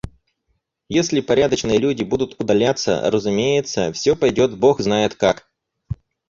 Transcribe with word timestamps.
Если 0.89 1.21
порядочные 1.21 1.77
люди 1.77 2.03
будут 2.03 2.41
удаляться, 2.41 3.07
разумеется, 3.11 3.93
всё 3.93 4.15
пойдет 4.15 4.57
Бог 4.57 4.79
знает 4.81 5.13
как. 5.13 5.47